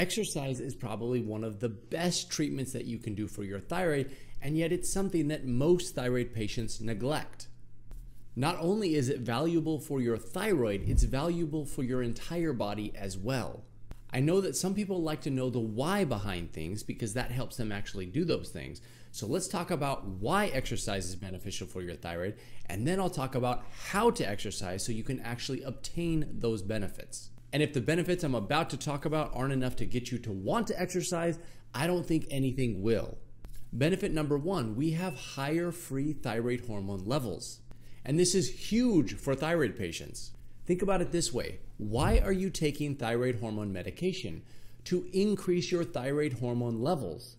Exercise 0.00 0.60
is 0.60 0.74
probably 0.74 1.20
one 1.20 1.44
of 1.44 1.60
the 1.60 1.68
best 1.68 2.30
treatments 2.30 2.72
that 2.72 2.86
you 2.86 2.96
can 2.96 3.14
do 3.14 3.28
for 3.28 3.44
your 3.44 3.60
thyroid, 3.60 4.10
and 4.40 4.56
yet 4.56 4.72
it's 4.72 4.90
something 4.90 5.28
that 5.28 5.44
most 5.44 5.94
thyroid 5.94 6.32
patients 6.32 6.80
neglect. 6.80 7.48
Not 8.34 8.56
only 8.60 8.94
is 8.94 9.10
it 9.10 9.20
valuable 9.20 9.78
for 9.78 10.00
your 10.00 10.16
thyroid, 10.16 10.88
it's 10.88 11.02
valuable 11.02 11.66
for 11.66 11.82
your 11.82 12.02
entire 12.02 12.54
body 12.54 12.94
as 12.96 13.18
well. 13.18 13.62
I 14.10 14.20
know 14.20 14.40
that 14.40 14.56
some 14.56 14.72
people 14.72 15.02
like 15.02 15.20
to 15.20 15.30
know 15.30 15.50
the 15.50 15.60
why 15.60 16.04
behind 16.04 16.54
things 16.54 16.82
because 16.82 17.12
that 17.12 17.30
helps 17.30 17.58
them 17.58 17.70
actually 17.70 18.06
do 18.06 18.24
those 18.24 18.48
things. 18.48 18.80
So 19.12 19.26
let's 19.26 19.48
talk 19.48 19.70
about 19.70 20.06
why 20.06 20.46
exercise 20.46 21.10
is 21.10 21.14
beneficial 21.14 21.66
for 21.66 21.82
your 21.82 21.94
thyroid, 21.94 22.38
and 22.70 22.88
then 22.88 23.00
I'll 23.00 23.10
talk 23.10 23.34
about 23.34 23.66
how 23.90 24.10
to 24.12 24.26
exercise 24.26 24.82
so 24.82 24.92
you 24.92 25.04
can 25.04 25.20
actually 25.20 25.62
obtain 25.62 26.26
those 26.38 26.62
benefits. 26.62 27.28
And 27.52 27.62
if 27.62 27.72
the 27.72 27.80
benefits 27.80 28.22
I'm 28.22 28.34
about 28.34 28.70
to 28.70 28.76
talk 28.76 29.04
about 29.04 29.32
aren't 29.34 29.52
enough 29.52 29.76
to 29.76 29.86
get 29.86 30.12
you 30.12 30.18
to 30.18 30.32
want 30.32 30.66
to 30.68 30.80
exercise, 30.80 31.38
I 31.74 31.86
don't 31.86 32.06
think 32.06 32.26
anything 32.30 32.82
will. 32.82 33.18
Benefit 33.72 34.12
number 34.12 34.36
one 34.36 34.76
we 34.76 34.92
have 34.92 35.14
higher 35.14 35.70
free 35.70 36.12
thyroid 36.12 36.64
hormone 36.66 37.04
levels. 37.04 37.60
And 38.04 38.18
this 38.18 38.34
is 38.34 38.70
huge 38.70 39.14
for 39.14 39.34
thyroid 39.34 39.76
patients. 39.76 40.32
Think 40.66 40.82
about 40.82 41.02
it 41.02 41.12
this 41.12 41.32
way 41.32 41.58
why 41.78 42.18
are 42.18 42.32
you 42.32 42.50
taking 42.50 42.94
thyroid 42.94 43.40
hormone 43.40 43.72
medication? 43.72 44.42
To 44.84 45.06
increase 45.12 45.70
your 45.70 45.84
thyroid 45.84 46.34
hormone 46.34 46.80
levels. 46.80 47.36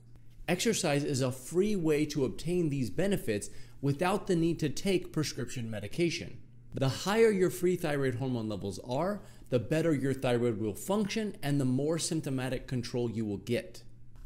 Exercise 0.47 1.03
is 1.03 1.21
a 1.21 1.31
free 1.31 1.75
way 1.75 2.05
to 2.05 2.25
obtain 2.25 2.69
these 2.69 2.89
benefits 2.89 3.49
without 3.81 4.27
the 4.27 4.35
need 4.35 4.59
to 4.59 4.69
take 4.69 5.13
prescription 5.13 5.69
medication. 5.69 6.37
The 6.73 6.89
higher 6.89 7.31
your 7.31 7.49
free 7.49 7.75
thyroid 7.75 8.15
hormone 8.15 8.47
levels 8.47 8.79
are, 8.87 9.21
the 9.51 9.59
better 9.59 9.93
your 9.93 10.13
thyroid 10.13 10.59
will 10.59 10.73
function 10.73 11.35
and 11.43 11.59
the 11.59 11.65
more 11.65 11.99
symptomatic 11.99 12.67
control 12.67 13.11
you 13.11 13.25
will 13.25 13.37
get. 13.37 13.83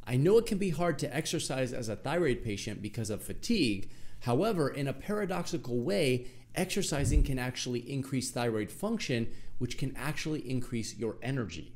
I 0.08 0.18
know 0.18 0.38
it 0.38 0.46
can 0.46 0.60
be 0.60 0.70
hard 0.70 1.00
to 1.00 1.14
exercise 1.14 1.74
as 1.74 1.90
a 1.90 1.96
thyroid 1.96 2.44
patient 2.44 2.82
because 2.82 3.10
of 3.10 3.24
fatigue. 3.24 3.90
However, 4.22 4.70
in 4.70 4.88
a 4.88 4.94
paradoxical 4.94 5.82
way, 5.82 6.28
exercising 6.54 7.24
can 7.24 7.40
actually 7.40 7.80
increase 7.92 8.30
thyroid 8.30 8.72
function, 8.72 9.28
which 9.58 9.80
can 9.80 9.96
actually 9.98 10.48
increase 10.48 10.96
your 10.96 11.18
energy. 11.24 11.74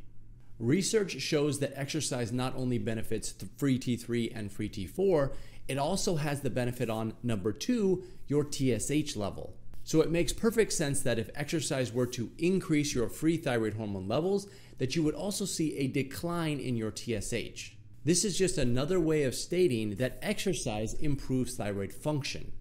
Research 0.59 1.19
shows 1.19 1.57
that 1.59 1.73
exercise 1.75 2.31
not 2.31 2.55
only 2.55 2.77
benefits 2.77 3.33
free 3.57 3.79
T3 3.79 4.31
and 4.35 4.51
free 4.51 4.69
T4, 4.69 5.33
it 5.67 5.79
also 5.79 6.17
has 6.17 6.41
the 6.41 6.49
benefit 6.51 6.89
on 6.89 7.13
number 7.23 7.51
two, 7.51 8.03
your 8.27 8.45
TSH 8.45 9.15
level. 9.15 9.55
So 9.89 10.01
it 10.01 10.11
makes 10.11 10.33
perfect 10.33 10.71
sense 10.73 11.01
that 11.01 11.17
if 11.17 11.31
exercise 11.33 11.91
were 11.91 12.05
to 12.05 12.29
increase 12.37 12.93
your 12.93 13.09
free 13.09 13.37
thyroid 13.37 13.73
hormone 13.73 14.07
levels, 14.07 14.47
that 14.77 14.95
you 14.95 15.01
would 15.01 15.15
also 15.15 15.45
see 15.45 15.75
a 15.75 15.87
decline 15.87 16.59
in 16.59 16.75
your 16.75 16.93
TSH. 16.95 17.71
This 18.05 18.23
is 18.23 18.37
just 18.37 18.59
another 18.59 18.99
way 18.99 19.23
of 19.23 19.33
stating 19.33 19.95
that 19.95 20.19
exercise 20.21 20.93
improves 20.93 21.55
thyroid 21.55 21.91
function. 21.91 22.51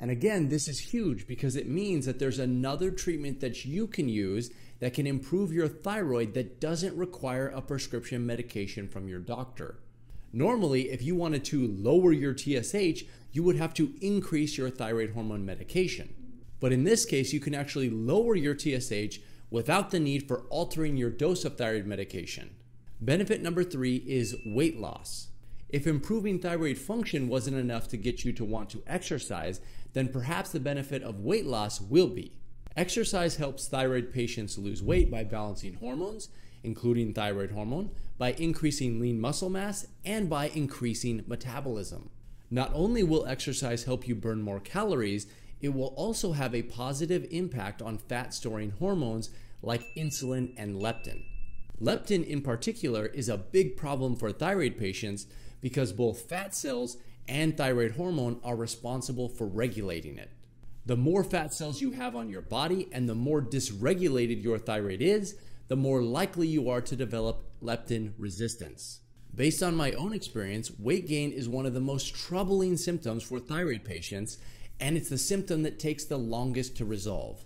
And 0.00 0.10
again, 0.10 0.48
this 0.48 0.66
is 0.66 0.92
huge 0.92 1.28
because 1.28 1.54
it 1.54 1.68
means 1.68 2.04
that 2.06 2.18
there's 2.18 2.40
another 2.40 2.90
treatment 2.90 3.38
that 3.42 3.64
you 3.64 3.86
can 3.86 4.08
use 4.08 4.50
that 4.80 4.92
can 4.92 5.06
improve 5.06 5.52
your 5.52 5.68
thyroid 5.68 6.34
that 6.34 6.60
doesn't 6.60 6.96
require 6.96 7.46
a 7.46 7.62
prescription 7.62 8.26
medication 8.26 8.88
from 8.88 9.06
your 9.06 9.20
doctor. 9.20 9.78
Normally, 10.32 10.90
if 10.90 11.00
you 11.00 11.14
wanted 11.14 11.44
to 11.44 11.68
lower 11.68 12.10
your 12.10 12.36
TSH, 12.36 13.04
you 13.30 13.44
would 13.44 13.54
have 13.54 13.72
to 13.74 13.92
increase 14.00 14.58
your 14.58 14.68
thyroid 14.68 15.10
hormone 15.10 15.46
medication. 15.46 16.16
But 16.62 16.72
in 16.72 16.84
this 16.84 17.04
case, 17.04 17.32
you 17.32 17.40
can 17.40 17.56
actually 17.56 17.90
lower 17.90 18.36
your 18.36 18.56
TSH 18.56 19.18
without 19.50 19.90
the 19.90 19.98
need 19.98 20.28
for 20.28 20.42
altering 20.42 20.96
your 20.96 21.10
dose 21.10 21.44
of 21.44 21.58
thyroid 21.58 21.86
medication. 21.86 22.54
Benefit 23.00 23.42
number 23.42 23.64
three 23.64 23.96
is 24.06 24.36
weight 24.46 24.78
loss. 24.78 25.26
If 25.68 25.88
improving 25.88 26.38
thyroid 26.38 26.78
function 26.78 27.26
wasn't 27.26 27.56
enough 27.56 27.88
to 27.88 27.96
get 27.96 28.24
you 28.24 28.32
to 28.34 28.44
want 28.44 28.70
to 28.70 28.82
exercise, 28.86 29.60
then 29.92 30.06
perhaps 30.06 30.52
the 30.52 30.60
benefit 30.60 31.02
of 31.02 31.18
weight 31.18 31.46
loss 31.46 31.80
will 31.80 32.06
be. 32.06 32.38
Exercise 32.76 33.34
helps 33.34 33.66
thyroid 33.66 34.12
patients 34.12 34.56
lose 34.56 34.84
weight 34.84 35.10
by 35.10 35.24
balancing 35.24 35.74
hormones, 35.74 36.28
including 36.62 37.12
thyroid 37.12 37.50
hormone, 37.50 37.90
by 38.18 38.34
increasing 38.34 39.00
lean 39.00 39.20
muscle 39.20 39.50
mass, 39.50 39.88
and 40.04 40.30
by 40.30 40.48
increasing 40.50 41.24
metabolism. 41.26 42.08
Not 42.52 42.70
only 42.72 43.02
will 43.02 43.26
exercise 43.26 43.82
help 43.82 44.06
you 44.06 44.14
burn 44.14 44.42
more 44.42 44.60
calories, 44.60 45.26
it 45.62 45.72
will 45.72 45.94
also 45.96 46.32
have 46.32 46.54
a 46.54 46.62
positive 46.62 47.26
impact 47.30 47.80
on 47.80 47.96
fat 47.96 48.34
storing 48.34 48.72
hormones 48.72 49.30
like 49.62 49.94
insulin 49.96 50.52
and 50.56 50.76
leptin. 50.76 51.22
Leptin, 51.80 52.26
in 52.26 52.42
particular, 52.42 53.06
is 53.06 53.28
a 53.28 53.38
big 53.38 53.76
problem 53.76 54.16
for 54.16 54.32
thyroid 54.32 54.76
patients 54.76 55.26
because 55.60 55.92
both 55.92 56.28
fat 56.28 56.54
cells 56.54 56.96
and 57.28 57.56
thyroid 57.56 57.92
hormone 57.92 58.40
are 58.44 58.56
responsible 58.56 59.28
for 59.28 59.46
regulating 59.46 60.18
it. 60.18 60.30
The 60.84 60.96
more 60.96 61.22
fat 61.22 61.54
cells 61.54 61.80
you 61.80 61.92
have 61.92 62.16
on 62.16 62.28
your 62.28 62.42
body 62.42 62.88
and 62.90 63.08
the 63.08 63.14
more 63.14 63.40
dysregulated 63.40 64.42
your 64.42 64.58
thyroid 64.58 65.00
is, 65.00 65.36
the 65.68 65.76
more 65.76 66.02
likely 66.02 66.48
you 66.48 66.68
are 66.68 66.80
to 66.80 66.96
develop 66.96 67.44
leptin 67.62 68.12
resistance. 68.18 69.00
Based 69.34 69.62
on 69.62 69.76
my 69.76 69.92
own 69.92 70.12
experience, 70.12 70.70
weight 70.78 71.06
gain 71.06 71.30
is 71.30 71.48
one 71.48 71.66
of 71.66 71.72
the 71.72 71.80
most 71.80 72.14
troubling 72.14 72.76
symptoms 72.76 73.22
for 73.22 73.38
thyroid 73.38 73.84
patients 73.84 74.38
and 74.80 74.96
it's 74.96 75.08
the 75.08 75.18
symptom 75.18 75.62
that 75.62 75.78
takes 75.78 76.04
the 76.04 76.18
longest 76.18 76.76
to 76.76 76.84
resolve. 76.84 77.44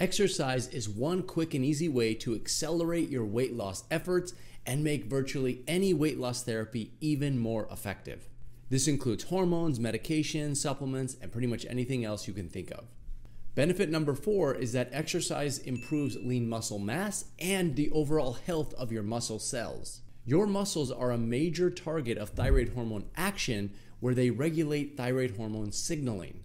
Exercise 0.00 0.66
is 0.68 0.88
one 0.88 1.22
quick 1.22 1.54
and 1.54 1.64
easy 1.64 1.88
way 1.88 2.14
to 2.14 2.34
accelerate 2.34 3.08
your 3.08 3.24
weight 3.24 3.54
loss 3.54 3.84
efforts 3.90 4.34
and 4.66 4.82
make 4.82 5.04
virtually 5.04 5.62
any 5.68 5.94
weight 5.94 6.18
loss 6.18 6.42
therapy 6.42 6.92
even 7.00 7.38
more 7.38 7.68
effective. 7.70 8.28
This 8.70 8.88
includes 8.88 9.24
hormones, 9.24 9.78
medications, 9.78 10.56
supplements, 10.56 11.16
and 11.20 11.30
pretty 11.30 11.46
much 11.46 11.66
anything 11.68 12.04
else 12.04 12.26
you 12.26 12.34
can 12.34 12.48
think 12.48 12.70
of. 12.72 12.86
Benefit 13.54 13.88
number 13.88 14.14
four 14.14 14.52
is 14.52 14.72
that 14.72 14.88
exercise 14.90 15.58
improves 15.58 16.16
lean 16.16 16.48
muscle 16.48 16.80
mass 16.80 17.26
and 17.38 17.76
the 17.76 17.90
overall 17.92 18.32
health 18.32 18.74
of 18.74 18.90
your 18.90 19.04
muscle 19.04 19.38
cells. 19.38 20.00
Your 20.26 20.46
muscles 20.46 20.90
are 20.90 21.12
a 21.12 21.18
major 21.18 21.70
target 21.70 22.18
of 22.18 22.30
thyroid 22.30 22.70
hormone 22.70 23.04
action 23.16 23.72
where 24.00 24.14
they 24.14 24.30
regulate 24.30 24.96
thyroid 24.96 25.36
hormone 25.36 25.70
signaling. 25.70 26.42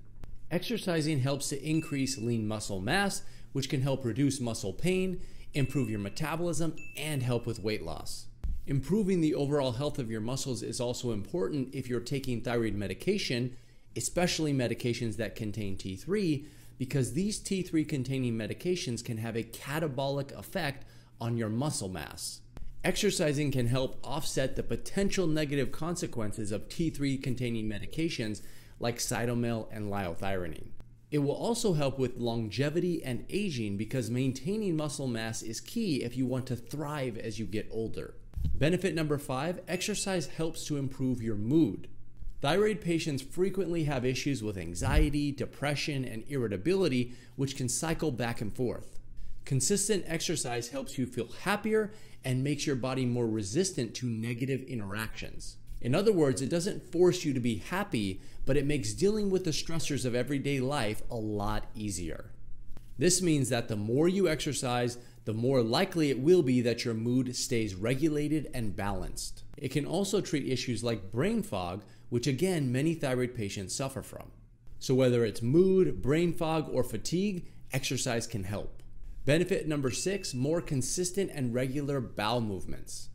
Exercising 0.51 1.19
helps 1.19 1.49
to 1.49 1.63
increase 1.63 2.17
lean 2.17 2.47
muscle 2.47 2.81
mass, 2.81 3.21
which 3.53 3.69
can 3.69 3.81
help 3.81 4.03
reduce 4.03 4.39
muscle 4.39 4.73
pain, 4.73 5.21
improve 5.53 5.89
your 5.89 5.99
metabolism, 5.99 6.75
and 6.97 7.21
help 7.21 7.45
with 7.45 7.59
weight 7.59 7.83
loss. 7.83 8.25
Improving 8.65 9.21
the 9.21 9.35
overall 9.35 9.73
health 9.73 9.99
of 9.99 10.09
your 10.09 10.21
muscles 10.21 10.63
is 10.63 10.79
also 10.79 11.11
important 11.11 11.73
if 11.73 11.87
you're 11.87 11.99
taking 11.99 12.41
thyroid 12.41 12.73
medication, 12.73 13.55
especially 13.95 14.53
medications 14.53 15.17
that 15.17 15.35
contain 15.35 15.77
T3, 15.77 16.45
because 16.79 17.13
these 17.13 17.39
T3 17.39 17.87
containing 17.87 18.33
medications 18.33 19.03
can 19.03 19.17
have 19.17 19.35
a 19.35 19.43
catabolic 19.43 20.31
effect 20.31 20.85
on 21.21 21.37
your 21.37 21.49
muscle 21.49 21.89
mass. 21.89 22.41
Exercising 22.83 23.51
can 23.51 23.67
help 23.67 23.99
offset 24.03 24.55
the 24.55 24.63
potential 24.63 25.27
negative 25.27 25.71
consequences 25.71 26.51
of 26.51 26.69
T3 26.69 27.21
containing 27.21 27.69
medications 27.69 28.41
like 28.79 28.97
cytomel 28.97 29.67
and 29.71 29.91
liothyronine. 29.91 30.71
It 31.11 31.19
will 31.19 31.35
also 31.35 31.73
help 31.73 31.97
with 31.97 32.17
longevity 32.17 33.03
and 33.03 33.25
aging 33.29 33.77
because 33.77 34.11
maintaining 34.11 34.77
muscle 34.77 35.07
mass 35.07 35.41
is 35.41 35.59
key 35.59 36.03
if 36.03 36.15
you 36.15 36.27
want 36.27 36.45
to 36.47 36.55
thrive 36.55 37.17
as 37.17 37.39
you 37.39 37.45
get 37.45 37.67
older. 37.71 38.13
Benefit 38.55 38.93
number 38.93 39.17
five 39.17 39.61
exercise 39.67 40.27
helps 40.27 40.65
to 40.65 40.77
improve 40.77 41.21
your 41.21 41.35
mood. 41.35 41.87
Thyroid 42.41 42.79
patients 42.79 43.21
frequently 43.21 43.83
have 43.85 44.05
issues 44.05 44.41
with 44.41 44.57
anxiety, 44.57 45.31
depression, 45.31 46.05
and 46.05 46.23
irritability, 46.29 47.13
which 47.35 47.57
can 47.57 47.67
cycle 47.67 48.11
back 48.11 48.39
and 48.39 48.55
forth. 48.55 48.99
Consistent 49.45 50.05
exercise 50.07 50.69
helps 50.69 50.97
you 50.97 51.05
feel 51.05 51.27
happier 51.41 51.91
and 52.23 52.43
makes 52.43 52.67
your 52.67 52.75
body 52.75 53.05
more 53.05 53.27
resistant 53.27 53.95
to 53.95 54.05
negative 54.05 54.61
interactions. 54.63 55.57
In 55.81 55.95
other 55.95 56.11
words, 56.11 56.41
it 56.41 56.49
doesn't 56.49 56.91
force 56.91 57.23
you 57.23 57.33
to 57.33 57.39
be 57.39 57.57
happy, 57.57 58.21
but 58.45 58.57
it 58.57 58.65
makes 58.65 58.93
dealing 58.93 59.29
with 59.29 59.45
the 59.45 59.51
stressors 59.51 60.05
of 60.05 60.15
everyday 60.15 60.59
life 60.59 61.01
a 61.09 61.15
lot 61.15 61.67
easier. 61.73 62.31
This 62.97 63.21
means 63.21 63.47
that 63.49 63.69
the 63.69 63.77
more 63.77 64.09
you 64.09 64.27
exercise, 64.27 64.97
the 65.23 65.33
more 65.33 65.61
likely 65.61 66.09
it 66.09 66.19
will 66.19 66.43
be 66.43 66.59
that 66.61 66.83
your 66.83 66.93
mood 66.93 67.33
stays 67.35 67.75
regulated 67.75 68.49
and 68.53 68.75
balanced. 68.75 69.43
It 69.57 69.71
can 69.71 69.85
also 69.85 70.19
treat 70.19 70.51
issues 70.51 70.83
like 70.83 71.11
brain 71.11 71.43
fog, 71.43 71.83
which 72.09 72.27
again, 72.27 72.71
many 72.71 72.95
thyroid 72.95 73.35
patients 73.35 73.75
suffer 73.75 74.01
from. 74.01 74.31
So, 74.79 74.95
whether 74.95 75.23
it's 75.23 75.41
mood, 75.41 76.01
brain 76.01 76.33
fog, 76.33 76.69
or 76.73 76.83
fatigue, 76.83 77.45
exercise 77.71 78.27
can 78.27 78.43
help. 78.43 78.81
Benefit 79.25 79.67
number 79.67 79.91
six 79.91 80.33
more 80.33 80.61
consistent 80.61 81.29
and 81.33 81.53
regular 81.53 82.01
bowel 82.01 82.41
movements. 82.41 83.09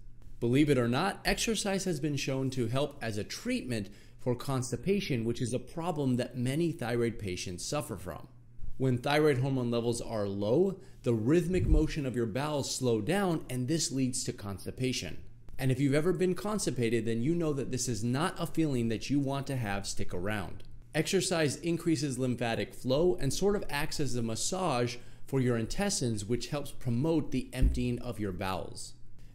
Believe 0.45 0.69
it 0.69 0.77
or 0.77 0.89
not, 0.89 1.21
exercise 1.25 1.85
has 1.85 2.01
been 2.01 2.17
shown 2.17 2.51
to 2.51 2.67
help 2.67 2.99
as 3.01 3.17
a 3.17 3.25
treatment 3.25 3.89
for 4.21 4.35
constipation, 4.35 5.25
which 5.25 5.41
is 5.41 5.55
a 5.55 5.59
problem 5.59 6.17
that 6.17 6.37
many 6.37 6.71
thyroid 6.71 7.19
patients 7.19 7.65
suffer 7.65 7.97
from. 7.97 8.29
When 8.77 8.99
thyroid 8.99 9.39
hormone 9.39 9.71
levels 9.71 10.03
are 10.03 10.29
low, 10.29 10.81
the 11.03 11.15
rhythmic 11.15 11.67
motion 11.67 12.05
of 12.05 12.15
your 12.15 12.27
bowels 12.27 12.77
slow 12.77 13.01
down 13.01 13.47
and 13.49 13.67
this 13.67 13.91
leads 13.91 14.23
to 14.25 14.35
constipation. 14.35 15.17
And 15.59 15.73
if 15.73 15.81
you've 15.81 15.95
ever 15.95 16.13
been 16.13 16.35
constipated, 16.35 17.07
then 17.07 17.23
you 17.23 17.35
know 17.35 17.55
that 17.55 17.71
this 17.71 17.89
is 17.89 18.05
not 18.05 18.35
a 18.39 18.47
feeling 18.47 18.91
that 18.91 19.09
you 19.09 19.21
want 19.21 19.47
to 19.47 19.57
have 19.57 19.87
stick 19.87 20.13
around. 20.13 20.63
Exercise 20.95 21.57
increases 21.57 22.19
lymphatic 22.19 22.75
flow 22.75 23.17
and 23.19 23.33
sort 23.33 23.57
of 23.57 23.65
acts 23.71 23.99
as 23.99 24.15
a 24.15 24.23
massage 24.23 24.97
for 25.27 25.41
your 25.41 25.57
intestines, 25.57 26.27
which 26.27 26.49
helps 26.49 26.71
promote 26.71 27.31
the 27.33 27.49
emptying 27.55 27.99
of 28.01 28.21
your 28.21 28.33
bowels. 28.33 28.93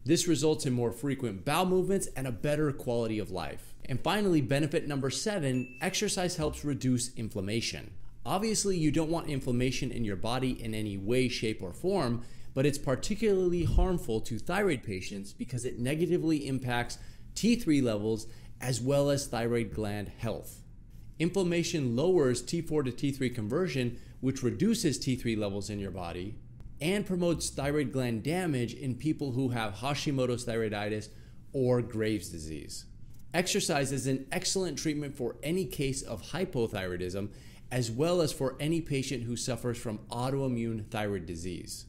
This 0.10 0.28
results 0.28 0.66
in 0.66 0.74
more 0.74 0.92
frequent 0.92 1.46
bowel 1.46 1.68
movements 1.68 2.08
and 2.16 2.26
a 2.26 2.32
better 2.32 2.72
quality 2.72 3.20
of 3.20 3.30
life. 3.30 3.76
And 3.86 4.02
finally, 4.02 4.42
benefit 4.42 4.88
number 4.88 5.12
seven 5.12 5.78
exercise 5.82 6.36
helps 6.36 6.66
reduce 6.66 7.14
inflammation. 7.14 7.92
Obviously, 8.26 8.76
you 8.76 8.90
don't 8.90 9.12
want 9.12 9.30
inflammation 9.30 9.92
in 9.92 10.04
your 10.04 10.16
body 10.16 10.64
in 10.64 10.74
any 10.74 10.98
way, 10.98 11.28
shape, 11.30 11.62
or 11.62 11.74
form, 11.74 12.24
but 12.56 12.66
it's 12.66 12.80
particularly 12.80 13.66
harmful 13.66 14.20
to 14.22 14.40
thyroid 14.40 14.82
patients 14.82 15.32
because 15.32 15.64
it 15.64 15.78
negatively 15.78 16.48
impacts 16.48 16.98
T3 17.36 17.84
levels 17.84 18.26
as 18.60 18.82
well 18.82 19.12
as 19.12 19.28
thyroid 19.28 19.76
gland 19.76 20.12
health. 20.18 20.64
Inflammation 21.20 21.96
lowers 21.96 22.42
T4 22.42 22.84
to 22.86 23.12
T3 23.12 23.36
conversion, 23.36 24.00
which 24.22 24.42
reduces 24.42 24.98
T3 24.98 25.38
levels 25.38 25.70
in 25.70 25.78
your 25.78 25.92
body, 25.92 26.34
and 26.82 27.06
promotes 27.06 27.50
thyroid 27.50 27.92
gland 27.92 28.24
damage 28.24 28.74
in 28.74 28.96
people 28.96 29.32
who 29.32 29.50
have 29.50 29.76
Hashimoto's 29.76 30.46
thyroiditis 30.46 31.10
or 31.54 31.82
Graves' 31.82 32.30
disease. 32.30 32.86
Exercise 33.34 33.92
is 33.92 34.08
an 34.08 34.26
excellent 34.32 34.78
treatment 34.78 35.16
for 35.16 35.36
any 35.44 35.66
case 35.66 36.02
of 36.02 36.32
hypothyroidism, 36.32 37.30
as 37.72 37.92
well 37.92 38.22
as 38.22 38.34
for 38.34 38.56
any 38.60 38.82
patient 38.82 39.24
who 39.24 39.36
suffers 39.36 39.78
from 39.78 40.00
autoimmune 40.10 40.86
thyroid 40.90 41.26
disease. 41.26 41.86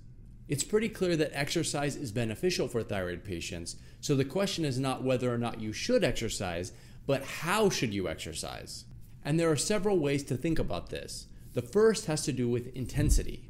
It's 0.49 0.65
pretty 0.65 0.89
clear 0.89 1.17
that 1.17 1.31
exercise 1.33 1.97
is 1.97 2.11
beneficial 2.11 2.69
for 2.69 2.83
thyroid 2.83 3.25
patients, 3.25 3.77
so 4.01 4.17
the 4.17 4.25
question 4.25 4.65
is 4.65 4.79
not 4.79 5.05
whether 5.05 5.33
or 5.33 5.39
not 5.39 5.61
you 5.61 5.73
should 5.73 6.03
exercise, 6.03 6.73
but 7.07 7.23
how 7.23 7.71
should 7.71 7.95
you 7.95 8.09
exercise? 8.09 8.85
And 9.25 9.39
there 9.39 9.51
are 9.51 9.57
several 9.57 9.99
ways 9.99 10.25
to 10.25 10.37
think 10.37 10.59
about 10.59 10.91
this. 10.91 11.27
The 11.55 11.63
first 11.63 12.07
has 12.07 12.25
to 12.25 12.33
do 12.33 12.49
with 12.49 12.75
intensity. 12.77 13.50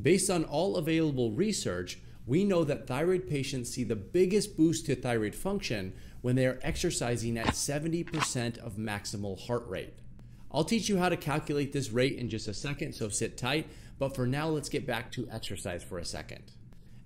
Based 0.00 0.30
on 0.30 0.44
all 0.44 0.76
available 0.76 1.32
research, 1.32 1.98
we 2.26 2.44
know 2.44 2.62
that 2.64 2.86
thyroid 2.86 3.26
patients 3.26 3.70
see 3.70 3.84
the 3.84 3.96
biggest 3.96 4.56
boost 4.56 4.86
to 4.86 4.94
thyroid 4.94 5.34
function 5.34 5.94
when 6.20 6.36
they 6.36 6.46
are 6.46 6.60
exercising 6.62 7.38
at 7.38 7.48
70% 7.48 8.58
of 8.58 8.76
maximal 8.76 9.40
heart 9.46 9.66
rate. 9.66 9.94
I'll 10.52 10.64
teach 10.64 10.88
you 10.88 10.98
how 10.98 11.08
to 11.08 11.16
calculate 11.16 11.72
this 11.72 11.90
rate 11.90 12.16
in 12.16 12.28
just 12.28 12.48
a 12.48 12.54
second, 12.54 12.94
so 12.94 13.08
sit 13.08 13.36
tight. 13.36 13.66
But 13.98 14.14
for 14.14 14.26
now, 14.26 14.48
let's 14.48 14.68
get 14.68 14.86
back 14.86 15.10
to 15.12 15.28
exercise 15.30 15.82
for 15.82 15.98
a 15.98 16.04
second. 16.04 16.52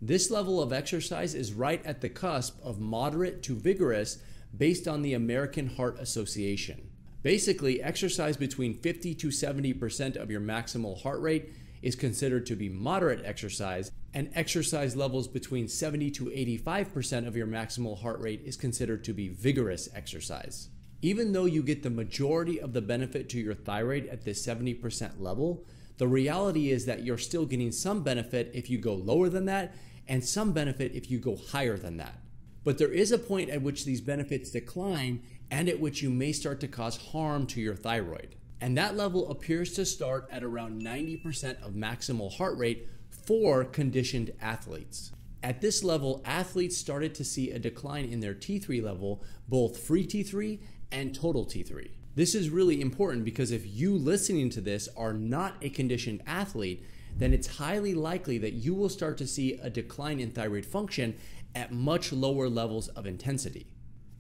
This 0.01 0.31
level 0.31 0.61
of 0.61 0.73
exercise 0.73 1.35
is 1.35 1.53
right 1.53 1.85
at 1.87 2.01
the 2.01 2.09
cusp 2.09 2.59
of 2.63 2.81
moderate 2.81 3.43
to 3.45 3.55
vigorous 3.55 4.19
based 4.57 4.87
on 4.87 5.03
the 5.03 5.15
American 5.15 5.69
Heart 5.69 5.99
Association. 6.01 6.91
Basically, 7.23 7.81
exercise 7.81 8.37
between 8.37 8.75
50 8.75 9.15
to 9.15 9.29
70% 9.29 10.17
of 10.17 10.31
your 10.31 10.41
maximal 10.41 11.01
heart 11.01 11.21
rate 11.21 11.53
is 11.83 11.97
considered 11.97 12.47
to 12.47 12.57
be 12.57 12.69
moderate 12.69 13.25
exercise, 13.25 13.91
and 14.15 14.31
exercise 14.35 14.95
levels 14.95 15.27
between 15.27 15.69
70 15.69 16.11
to 16.13 16.27
85% 16.27 17.27
of 17.27 17.37
your 17.37 17.47
maximal 17.47 18.01
heart 18.01 18.21
rate 18.21 18.43
is 18.45 18.57
considered 18.57 19.05
to 19.05 19.13
be 19.13 19.29
vigorous 19.29 19.89
exercise. 19.95 20.69
Even 21.03 21.33
though 21.33 21.47
you 21.47 21.63
get 21.63 21.83
the 21.83 21.91
majority 21.91 22.61
of 22.61 22.73
the 22.73 22.81
benefit 22.81 23.29
to 23.31 23.41
your 23.41 23.55
thyroid 23.55 24.07
at 24.07 24.25
this 24.25 24.47
70% 24.47 25.21
level, 25.21 25.67
the 25.99 26.07
reality 26.07 26.71
is 26.71 26.87
that 26.87 27.05
you're 27.05 27.19
still 27.19 27.45
getting 27.45 27.73
some 27.73 28.03
benefit 28.03 28.51
if 28.55 28.71
you 28.71 28.79
go 28.79 28.95
lower 28.95 29.29
than 29.29 29.47
that, 29.47 29.75
and 30.07 30.25
some 30.25 30.53
benefit 30.53 30.93
if 30.95 31.11
you 31.11 31.19
go 31.19 31.37
higher 31.37 31.77
than 31.77 31.97
that. 31.97 32.21
But 32.65 32.79
there 32.79 32.93
is 32.93 33.11
a 33.11 33.19
point 33.19 33.51
at 33.51 33.63
which 33.63 33.85
these 33.85 34.01
benefits 34.01 34.51
decline 34.51 35.23
and 35.51 35.69
at 35.69 35.81
which 35.81 36.01
you 36.01 36.11
may 36.11 36.33
start 36.33 36.61
to 36.61 36.69
cause 36.69 36.97
harm 36.97 37.47
to 37.49 37.61
your 37.61 37.75
thyroid 37.75 38.37
and 38.63 38.79
that 38.79 38.97
level 38.97 39.29
appears 39.29 39.73
to 39.73 39.85
start 39.85 40.29
at 40.31 40.45
around 40.45 40.81
90% 40.81 41.61
of 41.65 41.73
maximal 41.73 42.33
heart 42.33 42.57
rate 42.57 42.89
for 43.11 43.65
conditioned 43.65 44.31
athletes. 44.41 45.11
At 45.43 45.61
this 45.61 45.83
level, 45.83 46.23
athletes 46.25 46.77
started 46.77 47.13
to 47.17 47.25
see 47.25 47.51
a 47.51 47.59
decline 47.59 48.05
in 48.05 48.21
their 48.21 48.37
T3 48.37 48.81
level, 48.81 49.25
both 49.49 49.79
free 49.79 50.07
T3 50.07 50.61
and 50.93 51.13
total 51.13 51.45
T3. 51.45 51.91
This 52.15 52.37
is 52.37 52.51
really 52.51 52.81
important 52.81 53.25
because 53.25 53.51
if 53.51 53.67
you 53.67 53.97
listening 53.97 54.49
to 54.51 54.61
this 54.61 54.89
are 54.97 55.13
not 55.13 55.57
a 55.61 55.69
conditioned 55.69 56.23
athlete, 56.25 56.87
then 57.17 57.33
it's 57.33 57.57
highly 57.57 57.95
likely 57.95 58.39
that 58.39 58.53
you 58.53 58.75
will 58.75 58.89
start 58.89 59.19
to 59.19 59.27
see 59.27 59.55
a 59.55 59.71
decline 59.71 60.21
in 60.21 60.31
thyroid 60.31 60.65
function 60.67 61.17
at 61.57 61.73
much 61.73 62.13
lower 62.13 62.49
levels 62.49 62.87
of 62.87 63.07
intensity. 63.07 63.67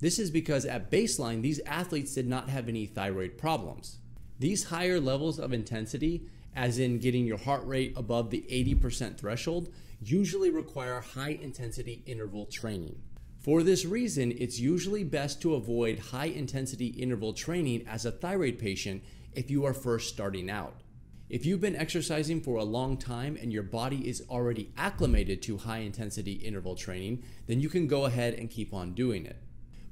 This 0.00 0.18
is 0.18 0.32
because 0.32 0.64
at 0.64 0.90
baseline, 0.90 1.42
these 1.42 1.60
athletes 1.60 2.12
did 2.12 2.26
not 2.26 2.48
have 2.48 2.68
any 2.68 2.86
thyroid 2.86 3.38
problems. 3.38 3.98
These 4.38 4.64
higher 4.64 5.00
levels 5.00 5.38
of 5.38 5.52
intensity, 5.52 6.28
as 6.54 6.78
in 6.78 6.98
getting 6.98 7.24
your 7.24 7.38
heart 7.38 7.64
rate 7.66 7.94
above 7.96 8.30
the 8.30 8.44
80% 8.50 9.18
threshold, 9.18 9.68
usually 10.00 10.50
require 10.50 11.00
high 11.00 11.38
intensity 11.40 12.02
interval 12.06 12.46
training. 12.46 13.00
For 13.38 13.62
this 13.62 13.84
reason, 13.84 14.32
it's 14.38 14.60
usually 14.60 15.02
best 15.02 15.42
to 15.42 15.54
avoid 15.54 15.98
high 15.98 16.26
intensity 16.26 16.86
interval 16.86 17.32
training 17.32 17.86
as 17.88 18.04
a 18.04 18.12
thyroid 18.12 18.58
patient 18.58 19.02
if 19.34 19.50
you 19.50 19.64
are 19.64 19.74
first 19.74 20.08
starting 20.08 20.48
out. 20.48 20.82
If 21.28 21.46
you've 21.46 21.60
been 21.60 21.74
exercising 21.74 22.40
for 22.42 22.56
a 22.56 22.64
long 22.64 22.98
time 22.98 23.38
and 23.40 23.52
your 23.52 23.62
body 23.62 24.08
is 24.08 24.22
already 24.28 24.70
acclimated 24.76 25.40
to 25.42 25.56
high 25.56 25.78
intensity 25.78 26.34
interval 26.34 26.76
training, 26.76 27.22
then 27.46 27.58
you 27.58 27.68
can 27.68 27.86
go 27.86 28.04
ahead 28.04 28.34
and 28.34 28.50
keep 28.50 28.74
on 28.74 28.92
doing 28.92 29.24
it. 29.24 29.42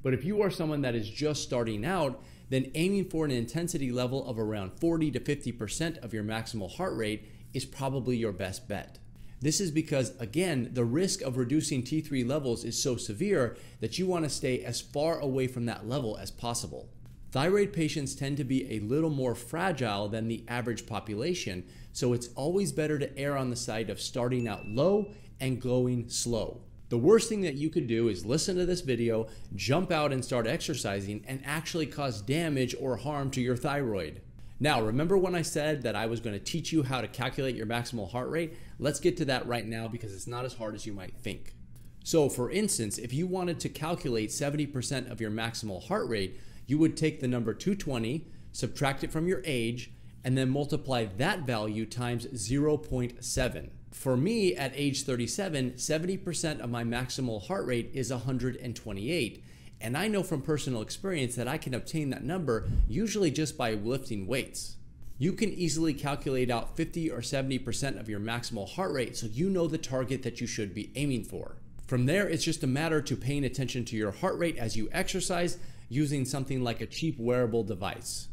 But 0.03 0.13
if 0.13 0.23
you 0.23 0.41
are 0.43 0.51
someone 0.51 0.81
that 0.83 0.95
is 0.95 1.09
just 1.09 1.43
starting 1.43 1.83
out, 1.83 2.21
then 2.51 2.69
aiming 2.75 3.05
for 3.05 3.23
an 3.23 3.31
intensity 3.31 3.93
level 3.93 4.27
of 4.27 4.37
around 4.37 4.73
40 4.73 5.09
to 5.11 5.19
50% 5.21 5.97
of 6.03 6.13
your 6.13 6.23
maximal 6.23 6.69
heart 6.75 6.95
rate 6.97 7.25
is 7.53 7.63
probably 7.63 8.17
your 8.17 8.33
best 8.33 8.67
bet. 8.67 8.99
This 9.39 9.61
is 9.61 9.71
because, 9.71 10.13
again, 10.19 10.69
the 10.73 10.83
risk 10.83 11.21
of 11.21 11.37
reducing 11.37 11.81
T3 11.81 12.27
levels 12.27 12.65
is 12.65 12.81
so 12.81 12.97
severe 12.97 13.55
that 13.79 13.97
you 13.97 14.05
want 14.05 14.25
to 14.25 14.29
stay 14.29 14.65
as 14.65 14.81
far 14.81 15.17
away 15.19 15.47
from 15.47 15.65
that 15.65 15.87
level 15.87 16.17
as 16.17 16.29
possible. 16.29 16.89
Thyroid 17.31 17.71
patients 17.71 18.15
tend 18.15 18.35
to 18.35 18.43
be 18.43 18.69
a 18.69 18.81
little 18.81 19.09
more 19.09 19.33
fragile 19.33 20.09
than 20.09 20.27
the 20.27 20.43
average 20.49 20.85
population, 20.85 21.63
so 21.93 22.11
it's 22.11 22.29
always 22.35 22.73
better 22.73 22.99
to 22.99 23.17
err 23.17 23.37
on 23.37 23.49
the 23.49 23.55
side 23.55 23.89
of 23.89 24.01
starting 24.01 24.45
out 24.45 24.67
low 24.67 25.09
and 25.39 25.61
going 25.61 26.09
slow. 26.09 26.63
The 26.91 26.97
worst 26.97 27.29
thing 27.29 27.39
that 27.43 27.55
you 27.55 27.69
could 27.69 27.87
do 27.87 28.09
is 28.09 28.25
listen 28.25 28.57
to 28.57 28.65
this 28.65 28.81
video, 28.81 29.27
jump 29.55 29.93
out 29.93 30.11
and 30.11 30.25
start 30.25 30.45
exercising, 30.45 31.23
and 31.25 31.41
actually 31.45 31.85
cause 31.85 32.21
damage 32.21 32.75
or 32.77 32.97
harm 32.97 33.31
to 33.31 33.39
your 33.39 33.55
thyroid. 33.55 34.21
Now, 34.59 34.81
remember 34.81 35.17
when 35.17 35.33
I 35.33 35.41
said 35.41 35.83
that 35.83 35.95
I 35.95 36.07
was 36.07 36.19
going 36.19 36.37
to 36.37 36.43
teach 36.43 36.73
you 36.73 36.83
how 36.83 36.99
to 36.99 37.07
calculate 37.07 37.55
your 37.55 37.65
maximal 37.65 38.11
heart 38.11 38.29
rate? 38.29 38.57
Let's 38.77 38.99
get 38.99 39.15
to 39.17 39.25
that 39.25 39.47
right 39.47 39.65
now 39.65 39.87
because 39.87 40.13
it's 40.13 40.27
not 40.27 40.43
as 40.43 40.55
hard 40.55 40.75
as 40.75 40.85
you 40.85 40.91
might 40.91 41.15
think. 41.15 41.55
So, 42.03 42.27
for 42.27 42.51
instance, 42.51 42.97
if 42.97 43.13
you 43.13 43.25
wanted 43.25 43.61
to 43.61 43.69
calculate 43.69 44.29
70% 44.29 45.09
of 45.09 45.21
your 45.21 45.31
maximal 45.31 45.87
heart 45.87 46.09
rate, 46.09 46.41
you 46.67 46.77
would 46.77 46.97
take 46.97 47.21
the 47.21 47.27
number 47.29 47.53
220, 47.53 48.27
subtract 48.51 49.05
it 49.05 49.13
from 49.13 49.29
your 49.29 49.41
age, 49.45 49.93
and 50.25 50.37
then 50.37 50.49
multiply 50.49 51.05
that 51.05 51.43
value 51.43 51.85
times 51.85 52.25
0.7. 52.25 53.69
For 53.91 54.15
me, 54.15 54.55
at 54.55 54.71
age 54.73 55.03
37, 55.03 55.71
70% 55.73 56.59
of 56.59 56.69
my 56.69 56.83
maximal 56.83 57.45
heart 57.45 57.65
rate 57.65 57.91
is 57.93 58.09
128. 58.09 59.43
And 59.81 59.97
I 59.97 60.07
know 60.07 60.23
from 60.23 60.41
personal 60.41 60.81
experience 60.81 61.35
that 61.35 61.47
I 61.47 61.57
can 61.57 61.73
obtain 61.73 62.09
that 62.11 62.23
number 62.23 62.67
usually 62.87 63.31
just 63.31 63.57
by 63.57 63.73
lifting 63.73 64.27
weights. 64.27 64.77
You 65.17 65.33
can 65.33 65.53
easily 65.53 65.93
calculate 65.93 66.49
out 66.49 66.75
50 66.75 67.11
or 67.11 67.19
70% 67.19 67.99
of 67.99 68.09
your 68.09 68.19
maximal 68.19 68.67
heart 68.67 68.91
rate 68.91 69.17
so 69.17 69.27
you 69.27 69.49
know 69.49 69.67
the 69.67 69.77
target 69.77 70.23
that 70.23 70.41
you 70.41 70.47
should 70.47 70.73
be 70.73 70.91
aiming 70.95 71.25
for. 71.25 71.57
From 71.85 72.05
there, 72.05 72.27
it's 72.27 72.43
just 72.43 72.63
a 72.63 72.67
matter 72.67 73.01
to 73.01 73.15
paying 73.15 73.43
attention 73.43 73.85
to 73.85 73.97
your 73.97 74.11
heart 74.11 74.37
rate 74.39 74.57
as 74.57 74.77
you 74.77 74.89
exercise 74.91 75.57
using 75.89 76.25
something 76.25 76.63
like 76.63 76.79
a 76.79 76.85
cheap 76.85 77.19
wearable 77.19 77.63
device. 77.63 78.29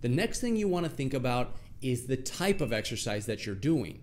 The 0.00 0.08
next 0.08 0.40
thing 0.40 0.56
you 0.56 0.68
want 0.68 0.86
to 0.86 0.90
think 0.90 1.12
about 1.12 1.56
is 1.82 2.06
the 2.06 2.16
type 2.16 2.60
of 2.60 2.72
exercise 2.72 3.26
that 3.26 3.44
you're 3.44 3.54
doing. 3.54 4.00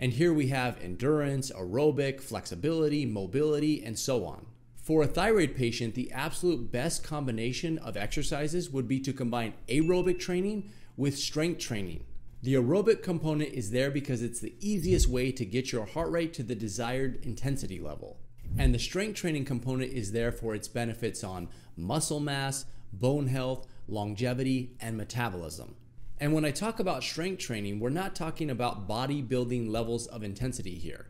And 0.00 0.14
here 0.14 0.32
we 0.32 0.46
have 0.46 0.82
endurance, 0.82 1.52
aerobic, 1.52 2.22
flexibility, 2.22 3.04
mobility, 3.04 3.84
and 3.84 3.98
so 3.98 4.24
on. 4.24 4.46
For 4.74 5.02
a 5.02 5.06
thyroid 5.06 5.54
patient, 5.54 5.94
the 5.94 6.10
absolute 6.10 6.72
best 6.72 7.04
combination 7.04 7.76
of 7.78 7.98
exercises 7.98 8.70
would 8.70 8.88
be 8.88 8.98
to 9.00 9.12
combine 9.12 9.52
aerobic 9.68 10.18
training 10.18 10.72
with 10.96 11.18
strength 11.18 11.60
training. 11.60 12.04
The 12.42 12.54
aerobic 12.54 13.02
component 13.02 13.52
is 13.52 13.70
there 13.70 13.90
because 13.90 14.22
it's 14.22 14.40
the 14.40 14.54
easiest 14.58 15.06
way 15.06 15.30
to 15.32 15.44
get 15.44 15.70
your 15.70 15.84
heart 15.84 16.10
rate 16.10 16.32
to 16.34 16.42
the 16.42 16.54
desired 16.54 17.22
intensity 17.22 17.78
level. 17.78 18.16
And 18.58 18.74
the 18.74 18.78
strength 18.78 19.16
training 19.16 19.44
component 19.44 19.92
is 19.92 20.12
there 20.12 20.32
for 20.32 20.54
its 20.54 20.66
benefits 20.66 21.22
on 21.22 21.48
muscle 21.76 22.20
mass, 22.20 22.64
bone 22.90 23.26
health, 23.26 23.66
longevity, 23.86 24.74
and 24.80 24.96
metabolism. 24.96 25.76
And 26.22 26.34
when 26.34 26.44
I 26.44 26.50
talk 26.50 26.78
about 26.80 27.02
strength 27.02 27.38
training, 27.38 27.80
we're 27.80 27.88
not 27.88 28.14
talking 28.14 28.50
about 28.50 28.86
bodybuilding 28.86 29.70
levels 29.70 30.06
of 30.06 30.22
intensity 30.22 30.74
here. 30.74 31.06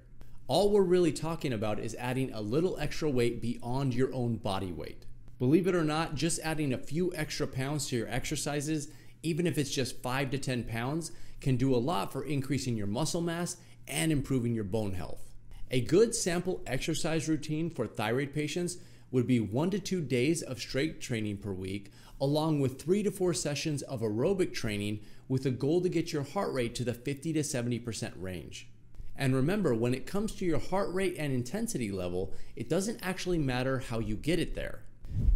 All 0.46 0.70
we're 0.70 0.82
really 0.82 1.10
talking 1.10 1.52
about 1.52 1.80
is 1.80 1.96
adding 1.98 2.32
a 2.32 2.40
little 2.40 2.78
extra 2.78 3.10
weight 3.10 3.42
beyond 3.42 3.92
your 3.92 4.14
own 4.14 4.36
body 4.36 4.70
weight. 4.70 5.06
Believe 5.40 5.66
it 5.66 5.74
or 5.74 5.82
not, 5.82 6.14
just 6.14 6.38
adding 6.44 6.72
a 6.72 6.78
few 6.78 7.12
extra 7.16 7.48
pounds 7.48 7.88
to 7.88 7.96
your 7.96 8.08
exercises, 8.08 8.86
even 9.24 9.48
if 9.48 9.58
it's 9.58 9.74
just 9.74 10.00
5 10.00 10.30
to 10.30 10.38
10 10.38 10.62
pounds, 10.64 11.10
can 11.40 11.56
do 11.56 11.74
a 11.74 11.78
lot 11.78 12.12
for 12.12 12.22
increasing 12.22 12.76
your 12.76 12.86
muscle 12.86 13.20
mass 13.20 13.56
and 13.88 14.12
improving 14.12 14.54
your 14.54 14.62
bone 14.62 14.92
health. 14.92 15.28
A 15.72 15.80
good 15.80 16.14
sample 16.14 16.62
exercise 16.68 17.28
routine 17.28 17.68
for 17.68 17.88
thyroid 17.88 18.32
patients 18.32 18.76
would 19.10 19.26
be 19.26 19.40
one 19.40 19.70
to 19.70 19.80
two 19.80 20.02
days 20.02 20.40
of 20.40 20.60
strength 20.60 21.00
training 21.00 21.38
per 21.38 21.52
week, 21.52 21.90
along 22.20 22.60
with 22.60 22.80
three 22.80 23.02
to 23.02 23.10
four 23.10 23.32
sessions 23.32 23.82
of 23.82 24.00
aerobic 24.00 24.52
training 24.52 25.00
with 25.28 25.46
a 25.46 25.50
goal 25.50 25.80
to 25.80 25.88
get 25.88 26.12
your 26.12 26.22
heart 26.22 26.52
rate 26.52 26.74
to 26.74 26.84
the 26.84 26.94
50 26.94 27.32
to 27.32 27.40
70% 27.40 28.12
range. 28.16 28.68
And 29.16 29.34
remember, 29.34 29.74
when 29.74 29.94
it 29.94 30.06
comes 30.06 30.34
to 30.36 30.44
your 30.44 30.58
heart 30.58 30.92
rate 30.92 31.16
and 31.18 31.32
intensity 31.32 31.90
level, 31.90 32.32
it 32.56 32.68
doesn't 32.68 33.00
actually 33.02 33.38
matter 33.38 33.78
how 33.78 33.98
you 33.98 34.16
get 34.16 34.38
it 34.38 34.54
there. 34.54 34.80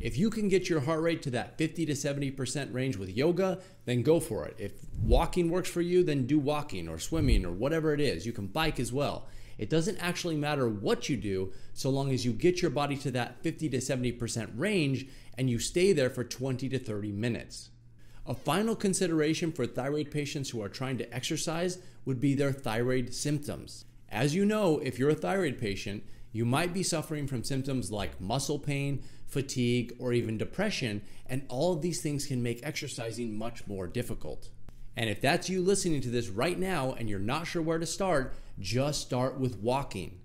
If 0.01 0.17
you 0.17 0.31
can 0.31 0.49
get 0.49 0.69
your 0.69 0.81
heart 0.81 1.03
rate 1.03 1.23
to 1.23 1.31
that 1.31 1.59
50 1.59 1.87
to 1.87 1.93
70% 1.93 2.73
range 2.73 2.97
with 2.97 3.17
yoga, 3.17 3.61
then 3.85 4.03
go 4.03 4.21
for 4.21 4.47
it. 4.47 4.57
If 4.59 4.73
walking 5.03 5.51
works 5.51 5.69
for 5.69 5.81
you, 5.81 6.03
then 6.03 6.27
do 6.27 6.39
walking 6.39 6.89
or 6.89 6.99
swimming 6.99 7.45
or 7.45 7.53
whatever 7.53 7.93
it 7.93 8.01
is. 8.01 8.27
You 8.27 8.33
can 8.33 8.47
bike 8.47 8.79
as 8.81 8.93
well. 8.93 9.27
It 9.59 9.71
doesn't 9.71 9.99
actually 9.99 10.37
matter 10.37 10.69
what 10.69 11.09
you 11.09 11.17
do 11.17 11.53
so 11.73 11.91
long 11.91 12.13
as 12.13 12.25
you 12.25 12.33
get 12.33 12.63
your 12.63 12.71
body 12.71 12.97
to 12.99 13.11
that 13.13 13.43
50 13.43 13.69
to 13.71 13.79
70% 13.79 14.51
range 14.57 15.07
and 15.37 15.49
you 15.51 15.59
stay 15.59 15.93
there 15.93 16.11
for 16.11 16.25
20 16.25 16.69
to 16.69 16.79
30 16.79 17.13
minutes. 17.13 17.71
A 18.27 18.35
final 18.35 18.75
consideration 18.75 19.53
for 19.53 19.67
thyroid 19.67 20.11
patients 20.11 20.51
who 20.51 20.63
are 20.63 20.69
trying 20.69 20.97
to 20.99 21.15
exercise 21.15 21.79
would 22.05 22.21
be 22.21 22.35
their 22.35 22.53
thyroid 22.53 23.13
symptoms. 23.13 23.85
As 24.09 24.35
you 24.35 24.45
know, 24.45 24.79
if 24.79 24.99
you're 24.99 25.11
a 25.11 25.15
thyroid 25.15 25.59
patient, 25.59 26.05
you 26.33 26.45
might 26.45 26.73
be 26.73 26.83
suffering 26.83 27.27
from 27.27 27.45
symptoms 27.45 27.93
like 27.93 28.21
muscle 28.21 28.59
pain, 28.59 29.03
fatigue, 29.27 29.95
or 29.99 30.13
even 30.13 30.39
depression, 30.39 31.03
and 31.27 31.45
all 31.49 31.73
of 31.73 31.83
these 31.83 32.01
things 32.01 32.27
can 32.27 32.43
make 32.43 32.61
exercising 32.63 33.37
much 33.37 33.67
more 33.67 33.87
difficult. 33.87 34.49
And 34.97 35.11
if 35.11 35.21
that's 35.21 35.49
you 35.49 35.61
listening 35.63 36.01
to 36.03 36.11
this 36.11 36.29
right 36.29 36.59
now 36.59 36.93
and 36.93 37.09
you're 37.09 37.19
not 37.19 37.47
sure 37.47 37.63
where 37.63 37.79
to 37.79 37.87
start, 37.87 38.35
just 38.59 39.01
start 39.01 39.39
with 39.39 39.59
walking. 39.59 40.21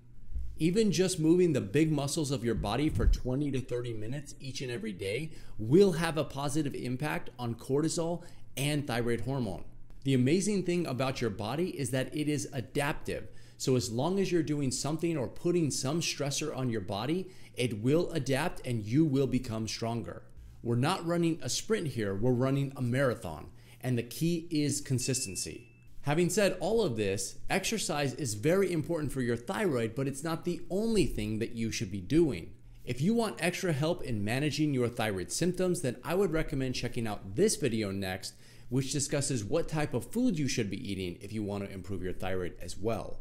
Even 0.57 0.91
just 0.91 1.19
moving 1.19 1.53
the 1.53 1.61
big 1.61 1.91
muscles 1.91 2.31
of 2.31 2.43
your 2.43 2.55
body 2.55 2.89
for 2.89 3.07
20 3.07 3.49
to 3.51 3.61
30 3.61 3.93
minutes 3.93 4.35
each 4.39 4.61
and 4.61 4.69
every 4.69 4.91
day 4.91 5.31
will 5.57 5.93
have 5.93 6.17
a 6.17 6.23
positive 6.23 6.75
impact 6.75 7.29
on 7.39 7.55
cortisol 7.55 8.23
and 8.57 8.85
thyroid 8.85 9.21
hormone. 9.21 9.63
The 10.03 10.13
amazing 10.13 10.63
thing 10.63 10.85
about 10.85 11.21
your 11.21 11.29
body 11.29 11.69
is 11.77 11.91
that 11.91 12.15
it 12.15 12.27
is 12.27 12.49
adaptive. 12.53 13.29
So, 13.57 13.75
as 13.75 13.91
long 13.91 14.19
as 14.19 14.31
you're 14.31 14.43
doing 14.43 14.71
something 14.71 15.17
or 15.17 15.27
putting 15.27 15.69
some 15.71 15.99
stressor 15.99 16.55
on 16.55 16.69
your 16.69 16.81
body, 16.81 17.29
it 17.55 17.81
will 17.81 18.09
adapt 18.11 18.65
and 18.65 18.85
you 18.85 19.03
will 19.03 19.27
become 19.27 19.67
stronger. 19.67 20.23
We're 20.63 20.75
not 20.75 21.05
running 21.05 21.39
a 21.41 21.49
sprint 21.49 21.87
here, 21.87 22.15
we're 22.15 22.31
running 22.31 22.73
a 22.75 22.81
marathon. 22.81 23.49
And 23.81 23.97
the 23.97 24.03
key 24.03 24.47
is 24.49 24.81
consistency. 24.81 25.69
Having 26.01 26.29
said 26.29 26.57
all 26.59 26.83
of 26.83 26.95
this, 26.95 27.37
exercise 27.49 28.13
is 28.13 28.33
very 28.33 28.71
important 28.71 29.11
for 29.11 29.21
your 29.21 29.35
thyroid, 29.35 29.95
but 29.95 30.07
it's 30.07 30.23
not 30.23 30.45
the 30.45 30.61
only 30.69 31.05
thing 31.05 31.39
that 31.39 31.51
you 31.51 31.71
should 31.71 31.91
be 31.91 32.01
doing. 32.01 32.51
If 32.85 33.01
you 33.01 33.13
want 33.13 33.35
extra 33.39 33.73
help 33.73 34.01
in 34.03 34.23
managing 34.23 34.73
your 34.73 34.87
thyroid 34.87 35.31
symptoms, 35.31 35.81
then 35.81 35.97
I 36.03 36.15
would 36.15 36.31
recommend 36.31 36.75
checking 36.75 37.05
out 37.05 37.35
this 37.35 37.55
video 37.57 37.91
next, 37.91 38.33
which 38.69 38.91
discusses 38.91 39.43
what 39.43 39.67
type 39.67 39.93
of 39.93 40.11
food 40.11 40.39
you 40.39 40.47
should 40.47 40.69
be 40.69 40.91
eating 40.91 41.17
if 41.21 41.31
you 41.31 41.43
want 41.43 41.65
to 41.65 41.71
improve 41.71 42.01
your 42.01 42.13
thyroid 42.13 42.55
as 42.61 42.77
well. 42.77 43.19